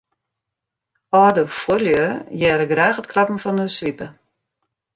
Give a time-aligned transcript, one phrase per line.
[1.19, 2.07] Alde fuorlju
[2.39, 4.07] hearre graach it klappen fan 'e swipe.